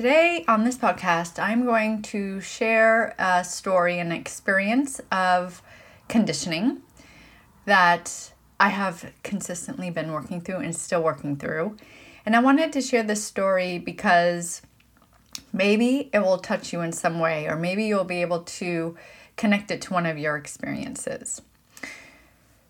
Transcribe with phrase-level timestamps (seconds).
[0.00, 5.60] Today on this podcast, I'm going to share a story and experience of
[6.08, 6.80] conditioning
[7.66, 11.76] that I have consistently been working through and still working through.
[12.24, 14.62] And I wanted to share this story because
[15.52, 18.96] maybe it will touch you in some way, or maybe you'll be able to
[19.36, 21.42] connect it to one of your experiences.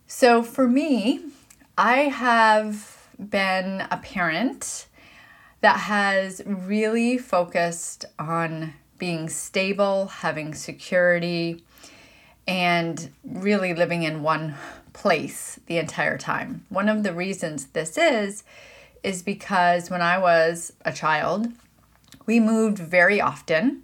[0.08, 1.26] So for me,
[1.78, 4.86] I have been a parent
[5.60, 11.64] that has really focused on being stable, having security,
[12.46, 14.54] and really living in one
[14.92, 16.64] place the entire time.
[16.68, 18.44] One of the reasons this is,
[19.02, 21.48] is because when I was a child,
[22.26, 23.82] we moved very often.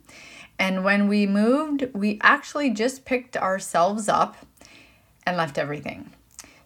[0.59, 4.37] And when we moved, we actually just picked ourselves up
[5.27, 6.11] and left everything.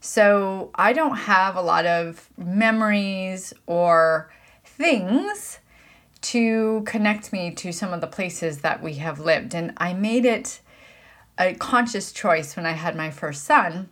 [0.01, 4.31] So I don't have a lot of memories or
[4.77, 5.59] things
[6.23, 9.55] to connect me to some of the places that we have lived.
[9.55, 10.61] And I made it
[11.39, 13.89] a conscious choice when I had my first son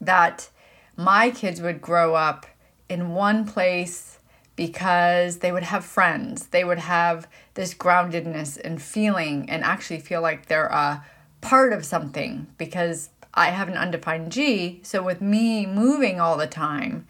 [0.00, 0.50] that
[0.96, 2.46] my kids would grow up
[2.88, 4.18] in one place
[4.56, 6.46] because they would have friends.
[6.46, 11.04] They would have this groundedness and feeling and actually feel like they're a
[11.40, 14.80] part of something because I have an undefined G.
[14.82, 17.06] So with me moving all the time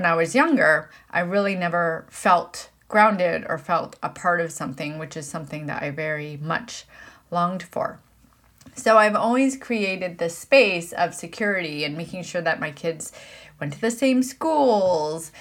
[0.00, 4.98] when I was younger, I really never felt grounded or felt a part of something,
[4.98, 6.86] which is something that I very much
[7.30, 8.00] longed for.
[8.74, 13.12] So I've always created this space of security and making sure that my kids
[13.60, 15.32] went to the same schools,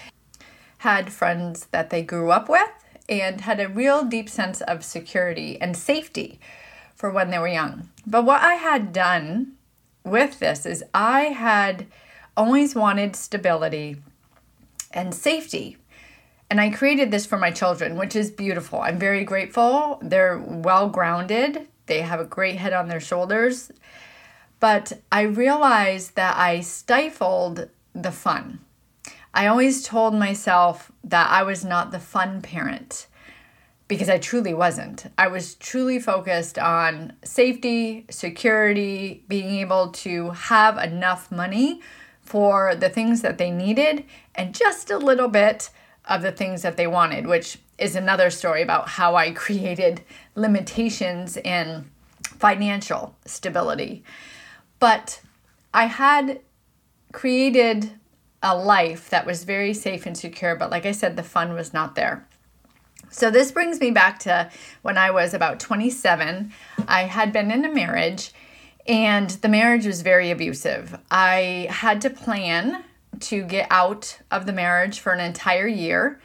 [0.79, 2.69] had friends that they grew up with,
[3.07, 6.37] and had a real deep sense of security and safety
[6.95, 7.87] for when they were young.
[8.05, 9.53] But what I had done
[10.03, 11.85] with this is I had
[12.35, 13.95] always wanted stability
[14.91, 15.77] and safety.
[16.49, 18.81] And I created this for my children, which is beautiful.
[18.81, 19.99] I'm very grateful.
[20.01, 23.71] They're well grounded, they have a great head on their shoulders.
[24.59, 28.59] But I realized that I stifled the fun.
[29.33, 33.07] I always told myself that I was not the fun parent
[33.87, 35.07] because I truly wasn't.
[35.17, 41.81] I was truly focused on safety, security, being able to have enough money
[42.29, 45.71] for the things that they needed and just a little bit
[46.07, 50.03] of the things that they wanted, which is another story about how I created
[50.35, 51.89] limitations in
[52.23, 54.03] financial stability.
[54.77, 55.21] But
[55.73, 56.41] I had
[57.11, 57.93] created
[58.43, 61.73] a life that was very safe and secure, but like I said, the fun was
[61.73, 62.27] not there.
[63.09, 64.51] So, this brings me back to
[64.83, 66.53] when I was about 27.
[66.87, 68.31] I had been in a marriage,
[68.89, 70.97] and the marriage was very abusive.
[71.11, 72.83] I had to plan
[73.19, 76.19] to get out of the marriage for an entire year,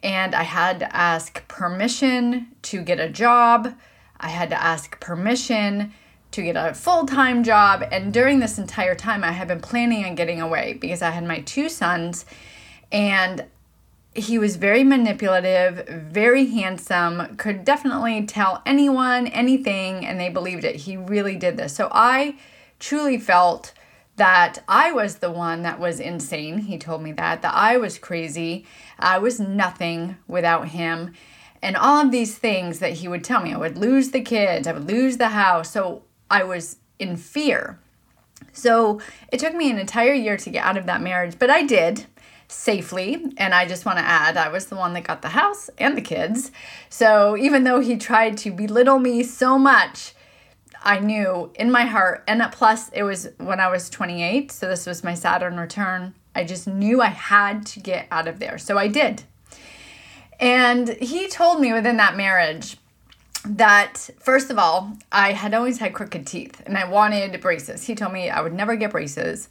[0.00, 3.74] and I had to ask permission to get a job.
[4.20, 5.92] I had to ask permission
[6.30, 7.84] to get a full time job.
[7.90, 11.24] And during this entire time, I had been planning on getting away because I had
[11.24, 12.26] my two sons
[12.92, 13.44] and
[14.14, 20.76] he was very manipulative, very handsome, could definitely tell anyone anything, and they believed it.
[20.76, 21.74] He really did this.
[21.74, 22.36] So I
[22.78, 23.72] truly felt
[24.16, 26.58] that I was the one that was insane.
[26.58, 28.64] He told me that, that I was crazy.
[28.98, 31.12] I was nothing without him.
[31.60, 33.52] And all of these things that he would tell me.
[33.52, 35.70] I would lose the kids, I would lose the house.
[35.70, 37.80] So I was in fear.
[38.52, 39.00] So
[39.32, 42.06] it took me an entire year to get out of that marriage, but I did
[42.54, 43.22] safely.
[43.36, 45.96] And I just want to add, I was the one that got the house and
[45.96, 46.52] the kids.
[46.88, 50.14] So even though he tried to belittle me so much,
[50.82, 54.86] I knew in my heart, and plus it was when I was 28, so this
[54.86, 56.14] was my Saturn return.
[56.34, 58.58] I just knew I had to get out of there.
[58.58, 59.22] So I did.
[60.38, 62.76] And he told me within that marriage
[63.46, 67.84] that first of all, I had always had crooked teeth and I wanted braces.
[67.84, 69.48] He told me I would never get braces.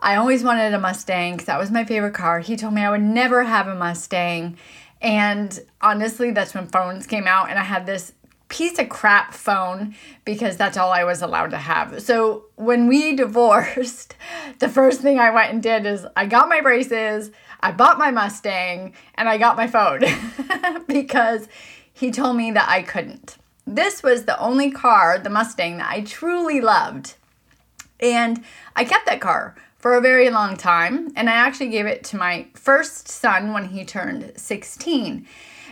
[0.00, 2.40] I always wanted a Mustang because that was my favorite car.
[2.40, 4.56] He told me I would never have a Mustang.
[5.00, 8.12] And honestly, that's when phones came out, and I had this
[8.48, 9.94] piece of crap phone
[10.24, 12.00] because that's all I was allowed to have.
[12.02, 14.14] So when we divorced,
[14.58, 18.10] the first thing I went and did is I got my braces, I bought my
[18.10, 20.02] Mustang, and I got my phone
[20.86, 21.48] because
[21.92, 23.38] he told me that I couldn't.
[23.66, 27.14] This was the only car, the Mustang, that I truly loved.
[27.98, 28.44] And
[28.76, 32.16] I kept that car for a very long time, and I actually gave it to
[32.16, 35.24] my first son when he turned 16.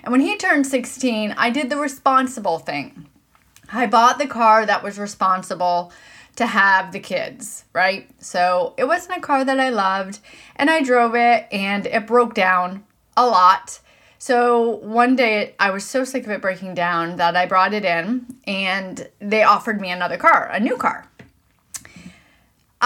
[0.04, 3.08] And when he turned 16, I did the responsible thing.
[3.72, 5.92] I bought the car that was responsible
[6.36, 8.08] to have the kids, right?
[8.20, 10.20] So it wasn't a car that I loved,
[10.54, 12.84] and I drove it and it broke down
[13.16, 13.80] a lot.
[14.18, 17.84] So one day I was so sick of it breaking down that I brought it
[17.84, 21.10] in and they offered me another car, a new car.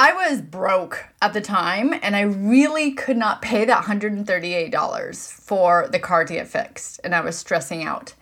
[0.01, 5.89] I was broke at the time and I really could not pay that $138 for
[5.91, 8.15] the car to get fixed and I was stressing out.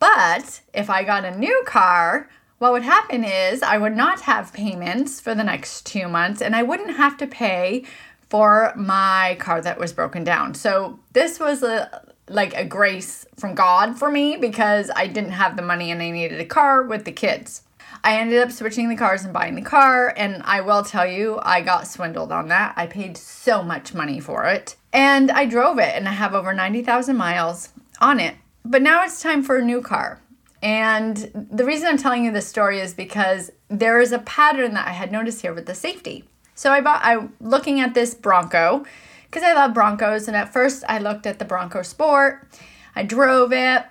[0.00, 4.52] But if I got a new car, what would happen is I would not have
[4.52, 7.84] payments for the next two months and I wouldn't have to pay
[8.28, 10.54] for my car that was broken down.
[10.54, 15.54] So this was a like a grace from God for me because I didn't have
[15.54, 17.62] the money and I needed a car with the kids.
[18.06, 21.40] I ended up switching the cars and buying the car, and I will tell you,
[21.42, 22.72] I got swindled on that.
[22.76, 26.54] I paid so much money for it, and I drove it, and I have over
[26.54, 27.70] 90,000 miles
[28.00, 28.36] on it.
[28.64, 30.22] But now it's time for a new car.
[30.62, 34.86] And the reason I'm telling you this story is because there is a pattern that
[34.86, 36.22] I had noticed here with the safety.
[36.54, 38.86] So I bought, I looking at this Bronco
[39.24, 42.46] because I love Broncos, and at first I looked at the Bronco Sport.
[42.94, 43.84] I drove it,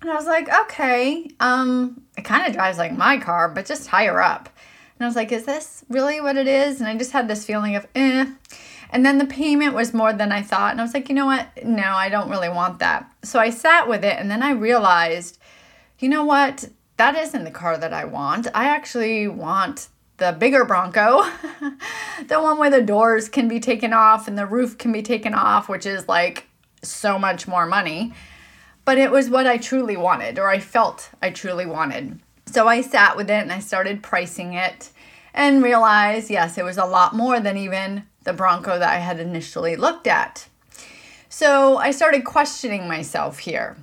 [0.00, 3.88] and I was like, okay, um, it kind of drives like my car, but just
[3.88, 4.48] higher up.
[4.98, 6.80] And I was like, is this really what it is?
[6.80, 8.26] And I just had this feeling of, eh.
[8.90, 10.70] And then the payment was more than I thought.
[10.72, 11.48] And I was like, you know what?
[11.64, 13.10] No, I don't really want that.
[13.22, 15.38] So I sat with it and then I realized,
[15.98, 16.68] you know what?
[16.96, 18.48] That isn't the car that I want.
[18.54, 21.22] I actually want the bigger Bronco,
[22.26, 25.34] the one where the doors can be taken off and the roof can be taken
[25.34, 26.46] off, which is like
[26.82, 28.12] so much more money
[28.88, 32.20] but it was what I truly wanted, or I felt I truly wanted.
[32.46, 34.88] So I sat with it and I started pricing it
[35.34, 39.20] and realized, yes, it was a lot more than even the Bronco that I had
[39.20, 40.48] initially looked at.
[41.28, 43.76] So I started questioning myself here.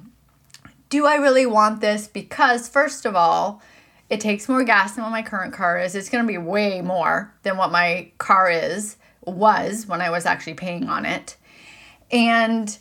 [0.90, 2.08] Do I really want this?
[2.08, 3.62] Because, first of all,
[4.10, 5.94] it takes more gas than what my current car is.
[5.94, 10.25] It's going to be way more than what my car is, was when I was
[10.25, 11.38] actually paying on it.
[12.10, 12.75] And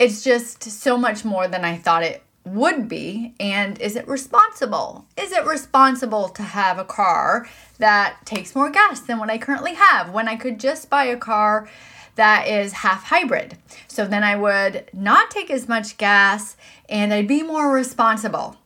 [0.00, 3.34] it's just so much more than I thought it would be.
[3.38, 5.04] And is it responsible?
[5.14, 7.46] Is it responsible to have a car
[7.78, 11.18] that takes more gas than what I currently have when I could just buy a
[11.18, 11.68] car
[12.14, 13.58] that is half hybrid?
[13.88, 16.56] So then I would not take as much gas
[16.88, 18.56] and I'd be more responsible.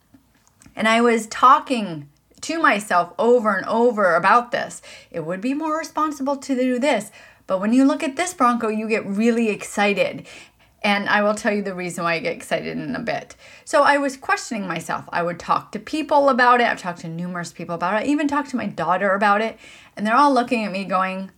[0.77, 2.09] And I was talking
[2.43, 4.83] to myself over and over about this.
[5.11, 7.11] It would be more responsible to do this.
[7.47, 10.27] But when you look at this Bronco, you get really excited
[10.85, 13.35] and I will tell you the reason why I get excited in a bit.
[13.65, 15.07] So I was questioning myself.
[15.09, 16.67] I would talk to people about it.
[16.67, 18.07] I've talked to numerous people about it.
[18.07, 19.59] I even talked to my daughter about it.
[19.97, 21.31] And they're all looking at me going,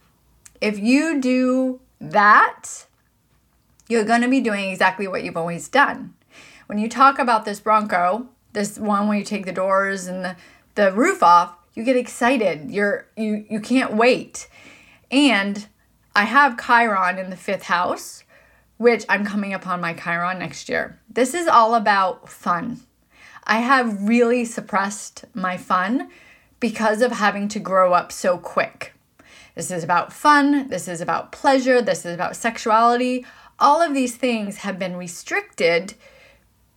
[0.61, 2.87] if you do that,
[3.89, 6.15] you're going to be doing exactly what you've always done.
[6.67, 10.37] When you talk about this Bronco, this one where you take the doors and the,
[10.75, 12.71] the roof off, you get excited.
[12.71, 14.49] You're you you can't wait.
[15.11, 15.69] And
[16.17, 18.25] I have Chiron in the fifth house,
[18.77, 20.99] which I'm coming upon my Chiron next year.
[21.09, 22.81] This is all about fun.
[23.45, 26.11] I have really suppressed my fun
[26.61, 28.93] because of having to grow up so quick.
[29.55, 33.25] This is about fun, this is about pleasure, this is about sexuality.
[33.59, 35.95] All of these things have been restricted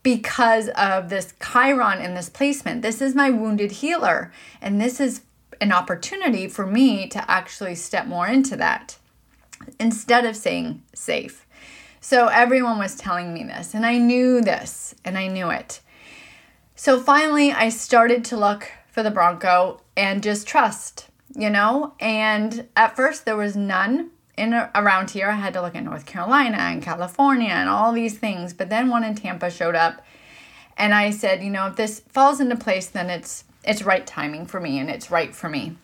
[0.02, 2.82] because of this Chiron in this placement.
[2.82, 5.22] This is my wounded healer, and this is
[5.60, 8.98] an opportunity for me to actually step more into that
[9.78, 11.46] instead of saying safe.
[12.02, 15.82] So everyone was telling me this, and I knew this, and I knew it.
[16.76, 21.94] So finally, I started to look for the Bronco and just trust, you know?
[22.00, 25.30] And at first, there was none in around here.
[25.30, 28.90] I had to look in North Carolina and California and all these things, but then
[28.90, 30.02] one in Tampa showed up.
[30.78, 34.46] And I said, you know, if this falls into place, then it's it's right timing
[34.46, 35.76] for me and it's right for me.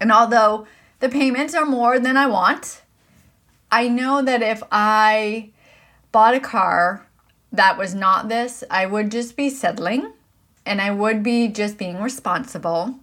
[0.00, 0.66] And although
[1.00, 2.82] the payments are more than I want,
[3.70, 5.50] I know that if I
[6.12, 7.06] bought a car
[7.52, 10.12] that was not this, I would just be settling
[10.66, 12.96] and I would be just being responsible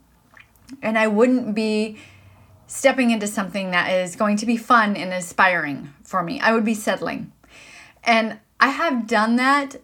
[0.81, 1.97] and I wouldn't be
[2.67, 6.39] stepping into something that is going to be fun and inspiring for me.
[6.39, 7.31] I would be settling.
[8.03, 9.77] And I have done that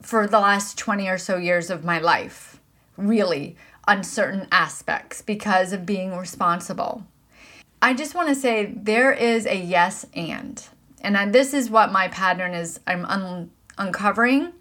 [0.00, 2.60] for the last 20 or so years of my life,
[2.96, 7.04] really, on certain aspects because of being responsible.
[7.80, 10.62] I just want to say there is a yes and.
[11.00, 14.52] And I, this is what my pattern is I'm un- uncovering.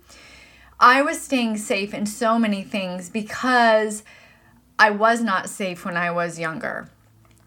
[0.79, 4.03] I was staying safe in so many things because
[4.77, 6.89] I was not safe when I was younger.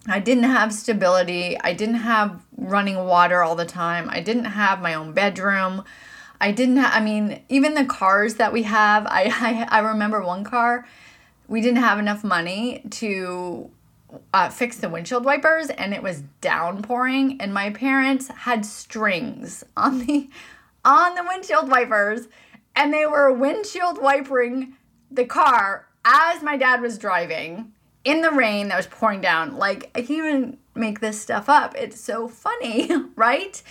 [0.09, 1.57] I didn't have stability.
[1.61, 4.09] I didn't have running water all the time.
[4.11, 5.85] I didn't have my own bedroom.
[6.41, 10.21] I didn't have, I mean, even the cars that we have, I, I, I remember
[10.23, 10.87] one car,
[11.47, 13.71] we didn't have enough money to
[14.33, 19.99] uh, fix the windshield wipers and it was downpouring and my parents had strings on
[20.07, 20.29] the
[20.85, 22.29] on the windshield wipers
[22.75, 24.77] and they were windshield wipering
[25.11, 27.73] the car as my dad was driving
[28.05, 29.57] in the rain that was pouring down.
[29.57, 31.75] Like, I can't even make this stuff up.
[31.77, 33.63] It's so funny, right?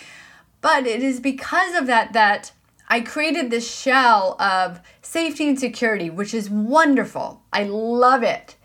[0.62, 2.52] But it is because of that that
[2.88, 7.42] I created this shell of safety and security, which is wonderful.
[7.54, 8.56] I love it.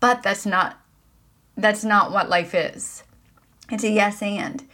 [0.00, 0.78] But that's not
[1.56, 3.02] that's not what life is.
[3.70, 4.64] It's a yes and.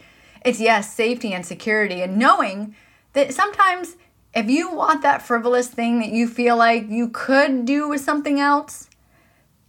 [0.45, 2.75] It's yes, safety and security and knowing
[3.13, 3.95] that sometimes
[4.33, 8.39] if you want that frivolous thing that you feel like you could do with something
[8.39, 8.89] else,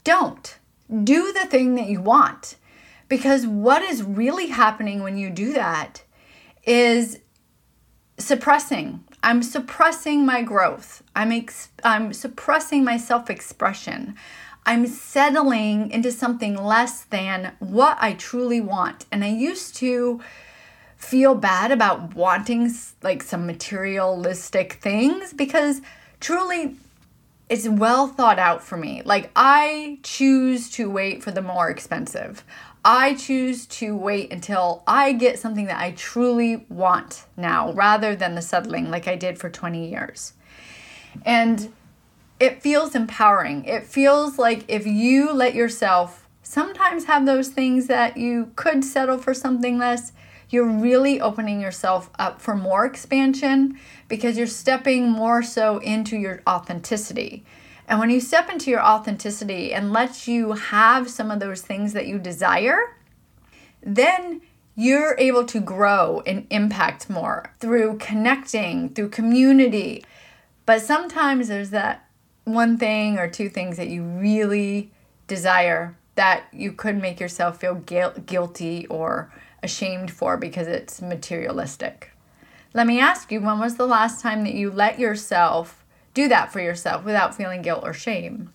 [0.02, 0.58] don't
[1.02, 2.56] do the thing that you want.
[3.08, 6.02] Because what is really happening when you do that
[6.64, 7.20] is
[8.18, 9.04] suppressing.
[9.22, 11.02] I'm suppressing my growth.
[11.14, 14.14] I'm ex- I'm suppressing my self-expression.
[14.66, 19.04] I'm settling into something less than what I truly want.
[19.12, 20.20] And I used to
[20.96, 25.82] feel bad about wanting like some materialistic things because
[26.18, 26.76] truly
[27.50, 29.02] it's well thought out for me.
[29.04, 32.42] Like I choose to wait for the more expensive.
[32.84, 38.34] I choose to wait until I get something that I truly want now rather than
[38.34, 40.32] the settling like I did for 20 years.
[41.24, 41.72] And
[42.44, 43.64] it feels empowering.
[43.64, 49.16] It feels like if you let yourself sometimes have those things that you could settle
[49.16, 50.12] for something less,
[50.50, 56.42] you're really opening yourself up for more expansion because you're stepping more so into your
[56.46, 57.46] authenticity.
[57.88, 61.94] And when you step into your authenticity and let you have some of those things
[61.94, 62.94] that you desire,
[63.82, 64.42] then
[64.76, 70.04] you're able to grow and impact more through connecting, through community.
[70.66, 72.04] But sometimes there's that
[72.44, 74.90] one thing or two things that you really
[75.26, 79.32] desire that you could make yourself feel guilty or
[79.62, 82.12] ashamed for because it's materialistic.
[82.72, 86.52] Let me ask you when was the last time that you let yourself do that
[86.52, 88.52] for yourself without feeling guilt or shame?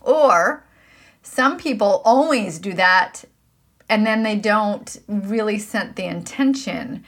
[0.00, 0.64] Or
[1.22, 3.24] some people always do that
[3.88, 7.04] and then they don't really set the intention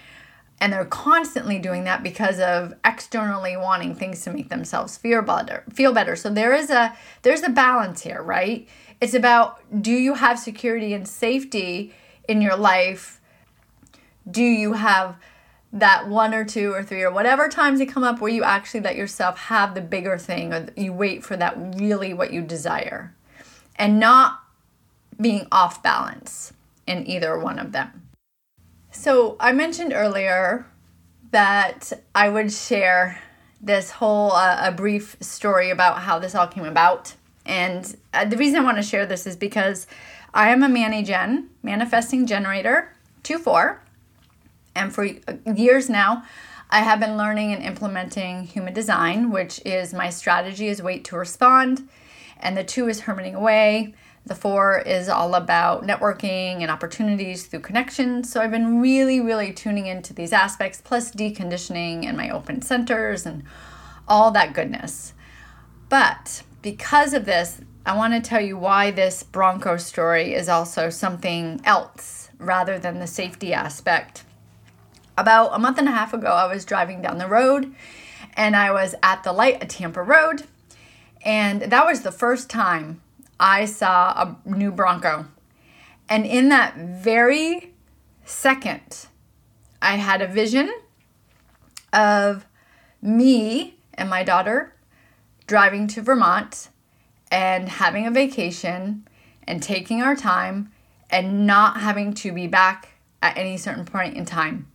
[0.60, 5.64] and they're constantly doing that because of externally wanting things to make themselves feel better
[5.72, 6.16] feel better.
[6.16, 8.68] So there is a there's a balance here right?
[9.00, 11.94] It's about do you have security and safety
[12.28, 13.20] in your life?
[14.30, 15.16] Do you have
[15.72, 18.80] that one or two or three or whatever times they come up where you actually
[18.80, 23.14] let yourself have the bigger thing or you wait for that really what you desire?
[23.76, 24.40] And not
[25.20, 26.52] being off balance
[26.86, 27.99] in either one of them.
[28.92, 30.66] So, I mentioned earlier
[31.30, 33.22] that I would share
[33.60, 37.14] this whole uh, a brief story about how this all came about.
[37.46, 39.86] And uh, the reason I want to share this is because
[40.34, 42.92] I am a Manny Gen, manifesting generator
[43.22, 43.80] 2 4
[44.74, 46.24] and for years now,
[46.70, 51.16] I have been learning and implementing human design, which is my strategy is wait to
[51.16, 51.88] respond,
[52.38, 53.94] and the two is hermiting away.
[54.30, 58.30] The four is all about networking and opportunities through connections.
[58.30, 63.26] So I've been really, really tuning into these aspects, plus deconditioning and my open centers
[63.26, 63.42] and
[64.06, 65.14] all that goodness.
[65.88, 70.90] But because of this, I want to tell you why this Bronco story is also
[70.90, 74.22] something else rather than the safety aspect
[75.18, 77.74] about a month and a half ago, I was driving down the road
[78.34, 80.44] and I was at the light at Tampa Road.
[81.22, 83.02] And that was the first time
[83.40, 85.26] I saw a new Bronco.
[86.08, 87.72] And in that very
[88.24, 89.06] second,
[89.82, 90.72] I had a vision
[91.92, 92.46] of
[93.00, 94.74] me and my daughter
[95.46, 96.68] driving to Vermont
[97.32, 99.08] and having a vacation
[99.46, 100.70] and taking our time
[101.08, 102.90] and not having to be back
[103.22, 104.66] at any certain point in time.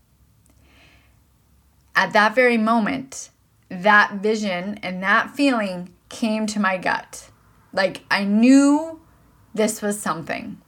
[1.96, 3.30] at that very moment,
[3.70, 7.30] that vision and that feeling came to my gut.
[7.76, 9.02] Like I knew
[9.54, 10.62] this was something.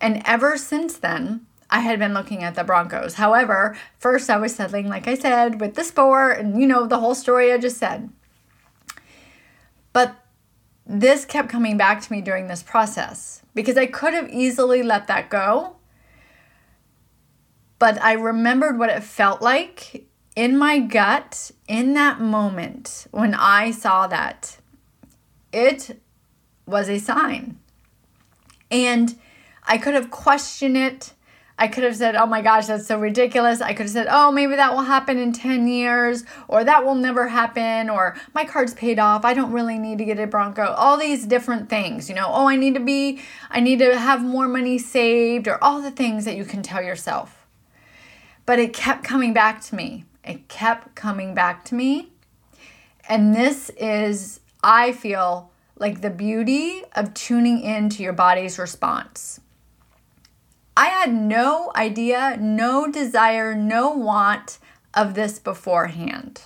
[0.00, 3.14] And ever since then, I had been looking at the Broncos.
[3.14, 6.98] However, first I was settling, like I said, with the sport and you know, the
[6.98, 8.10] whole story I just said.
[9.92, 10.16] But
[10.86, 15.08] this kept coming back to me during this process because I could have easily let
[15.08, 15.76] that go.
[17.78, 20.06] But I remembered what it felt like
[20.36, 24.58] in my gut in that moment when I saw that.
[25.52, 26.00] It
[26.70, 27.58] was a sign.
[28.70, 29.18] And
[29.64, 31.12] I could have questioned it.
[31.58, 33.60] I could have said, oh my gosh, that's so ridiculous.
[33.60, 36.94] I could have said, oh, maybe that will happen in 10 years, or that will
[36.94, 39.26] never happen, or my card's paid off.
[39.26, 40.72] I don't really need to get a Bronco.
[40.72, 44.24] All these different things, you know, oh, I need to be, I need to have
[44.24, 47.46] more money saved, or all the things that you can tell yourself.
[48.46, 50.06] But it kept coming back to me.
[50.24, 52.10] It kept coming back to me.
[53.06, 59.40] And this is, I feel, like the beauty of tuning into your body's response.
[60.76, 64.58] I had no idea, no desire, no want
[64.94, 66.42] of this beforehand.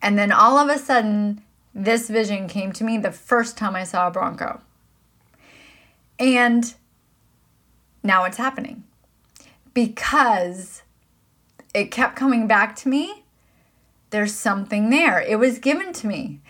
[0.00, 1.42] And then all of a sudden,
[1.74, 4.60] this vision came to me the first time I saw a Bronco.
[6.18, 6.74] And
[8.02, 8.82] now it's happening
[9.74, 10.82] because
[11.74, 13.24] it kept coming back to me.
[14.10, 15.20] There's something there.
[15.20, 16.40] It was given to me.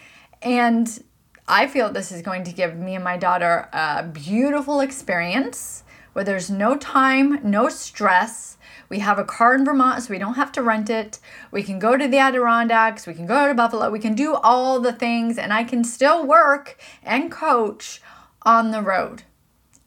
[0.41, 1.03] And
[1.49, 5.83] I feel this is going to give me and my daughter a beautiful experience
[6.13, 8.59] where there's no time, no stress.
[8.89, 11.19] We have a car in Vermont, so we don't have to rent it.
[11.51, 14.79] We can go to the Adirondacks, we can go to Buffalo, we can do all
[14.79, 18.03] the things, and I can still work and coach
[18.43, 19.23] on the road.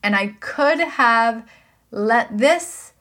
[0.03, 1.47] And I could have
[1.91, 2.93] let this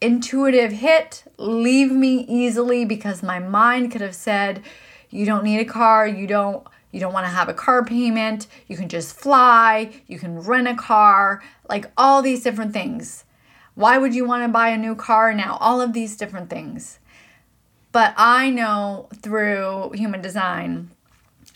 [0.00, 4.62] intuitive hit leave me easily because my mind could have said,
[5.10, 8.46] You don't need a car, you don't you don't want to have a car payment.
[8.68, 9.90] You can just fly.
[10.06, 11.42] You can rent a car.
[11.68, 13.24] Like all these different things.
[13.74, 15.56] Why would you want to buy a new car now?
[15.58, 16.98] All of these different things.
[17.90, 20.90] But I know through human design,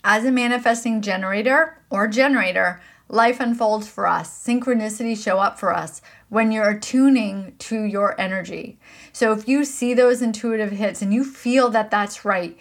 [0.03, 4.29] as a manifesting generator or generator, life unfolds for us.
[4.29, 8.79] Synchronicity show up for us when you're attuning to your energy.
[9.13, 12.57] So if you see those intuitive hits and you feel that that's right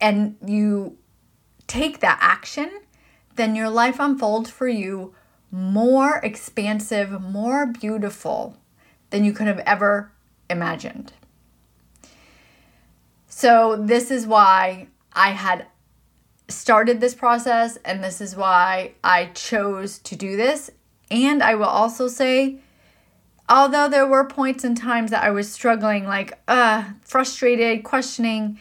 [0.00, 0.96] and you
[1.68, 2.80] take that action,
[3.36, 5.14] then your life unfolds for you
[5.50, 8.56] more expansive, more beautiful
[9.10, 10.10] than you could have ever
[10.50, 11.12] imagined.
[13.28, 15.66] So, this is why I had
[16.48, 20.70] started this process, and this is why I chose to do this.
[21.10, 22.58] And I will also say,
[23.48, 28.58] although there were points and times that I was struggling, like, uh, frustrated, questioning,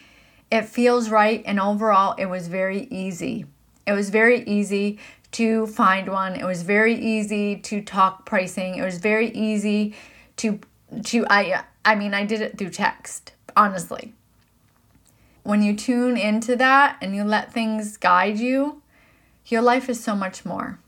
[0.49, 3.45] it feels right, and overall, it was very easy.
[3.85, 4.99] It was very easy
[5.31, 6.35] to find one.
[6.35, 8.75] It was very easy to talk pricing.
[8.75, 9.95] It was very easy
[10.37, 10.59] to
[11.05, 14.13] to I I mean, I did it through text, honestly.
[15.43, 18.81] When you tune into that and you let things guide you,
[19.45, 20.79] your life is so much more.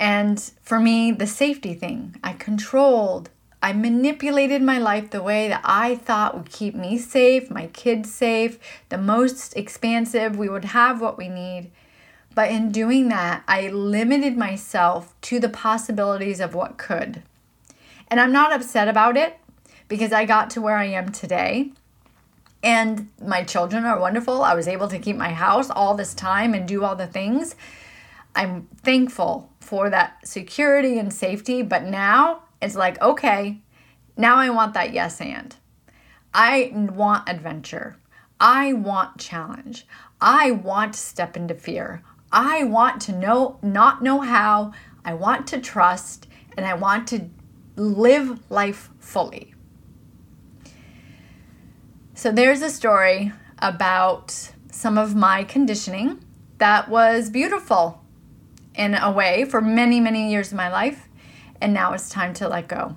[0.00, 3.30] And for me, the safety thing, I controlled
[3.62, 8.12] I manipulated my life the way that I thought would keep me safe, my kids
[8.12, 11.70] safe, the most expansive, we would have what we need.
[12.34, 17.22] But in doing that, I limited myself to the possibilities of what could.
[18.08, 19.38] And I'm not upset about it
[19.86, 21.70] because I got to where I am today.
[22.64, 24.42] And my children are wonderful.
[24.42, 27.54] I was able to keep my house all this time and do all the things.
[28.34, 31.62] I'm thankful for that security and safety.
[31.62, 33.60] But now it's like, okay,
[34.16, 35.54] now I want that yes and.
[36.32, 37.96] I want adventure.
[38.40, 39.86] I want challenge.
[40.20, 42.02] I want to step into fear.
[42.30, 44.72] I want to know, not know how.
[45.04, 47.28] I want to trust and I want to
[47.76, 49.54] live life fully.
[52.14, 56.24] So there's a story about some of my conditioning
[56.58, 58.02] that was beautiful
[58.74, 61.08] in a way for many, many years of my life
[61.62, 62.96] and now it's time to let go.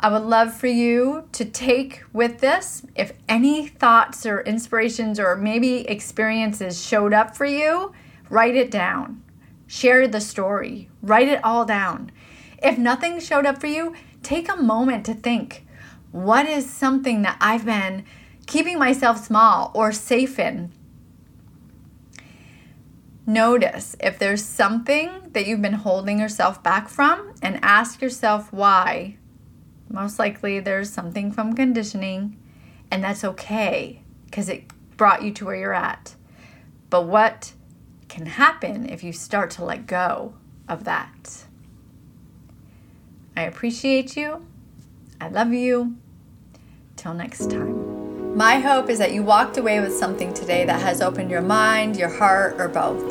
[0.00, 5.36] I would love for you to take with this if any thoughts or inspirations or
[5.36, 7.92] maybe experiences showed up for you,
[8.30, 9.22] write it down.
[9.66, 12.10] Share the story, write it all down.
[12.62, 15.66] If nothing showed up for you, take a moment to think
[16.12, 18.04] what is something that I've been
[18.46, 20.72] keeping myself small or safe in
[23.26, 29.16] Notice if there's something that you've been holding yourself back from and ask yourself why.
[29.88, 32.36] Most likely there's something from conditioning.
[32.90, 34.64] And that's okay because it
[34.96, 36.14] brought you to where you're at.
[36.88, 37.52] But what
[38.08, 40.34] can happen if you start to let go
[40.68, 41.44] of that?
[43.36, 44.44] I appreciate you.
[45.20, 45.96] I love you.
[46.96, 47.99] Till next time.
[48.34, 51.96] My hope is that you walked away with something today that has opened your mind,
[51.96, 53.02] your heart, or both.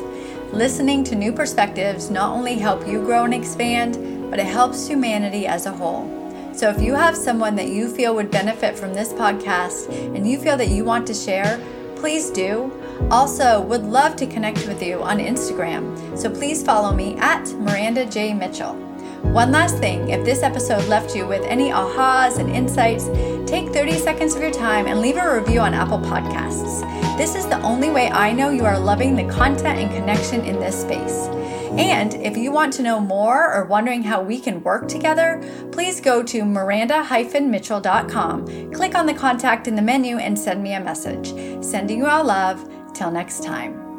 [0.54, 5.46] Listening to new perspectives not only help you grow and expand, but it helps humanity
[5.46, 6.08] as a whole.
[6.54, 10.40] So if you have someone that you feel would benefit from this podcast and you
[10.40, 11.60] feel that you want to share,
[11.96, 12.72] please do.
[13.10, 16.18] Also, would love to connect with you on Instagram.
[16.18, 18.32] So please follow me at Miranda J.
[18.32, 18.89] Mitchell.
[19.22, 23.04] One last thing if this episode left you with any ahas and insights,
[23.48, 26.80] take 30 seconds of your time and leave a review on Apple Podcasts.
[27.16, 30.58] This is the only way I know you are loving the content and connection in
[30.58, 31.28] this space.
[31.78, 36.00] And if you want to know more or wondering how we can work together, please
[36.00, 41.32] go to miranda-mitchell.com, click on the contact in the menu, and send me a message.
[41.64, 42.68] Sending you all love.
[42.92, 43.89] Till next time.